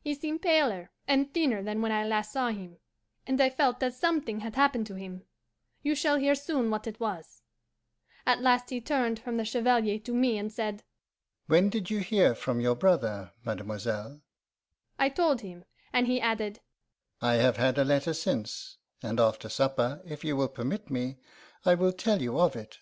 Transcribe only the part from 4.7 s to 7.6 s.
to him. You shall hear soon what it was.